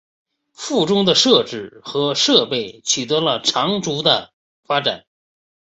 [0.51, 5.05] 附中的设施和设备取得了长足的发展。